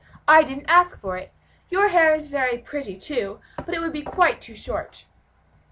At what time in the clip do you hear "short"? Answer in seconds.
4.55-5.05